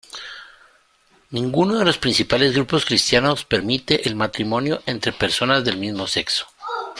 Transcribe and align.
Ninguno 1.29 1.77
de 1.77 1.85
los 1.85 1.99
principales 1.99 2.55
grupos 2.55 2.85
cristianos 2.87 3.45
permiten 3.45 4.01
el 4.03 4.15
matrimonio 4.15 4.81
entre 4.87 5.11
personas 5.13 5.63
del 5.63 5.77
mismo 5.77 6.07
sexo. 6.07 6.47